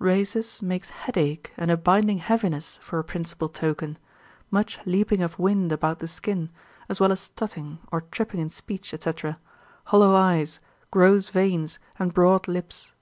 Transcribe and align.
Rhasis 0.00 0.60
makes 0.62 0.90
headache 0.90 1.52
and 1.56 1.70
a 1.70 1.76
binding 1.76 2.18
heaviness 2.18 2.76
for 2.82 2.98
a 2.98 3.04
principal 3.04 3.48
token, 3.48 3.98
much 4.50 4.80
leaping 4.84 5.22
of 5.22 5.38
wind 5.38 5.70
about 5.70 6.00
the 6.00 6.08
skin, 6.08 6.50
as 6.88 6.98
well 6.98 7.12
as 7.12 7.20
stutting, 7.20 7.78
or 7.92 8.00
tripping 8.00 8.40
in 8.40 8.50
speech, 8.50 8.92
&c., 9.00 9.10
hollow 9.84 10.12
eyes, 10.12 10.58
gross 10.90 11.28
veins, 11.30 11.78
and 12.00 12.12
broad 12.12 12.48
lips. 12.48 12.94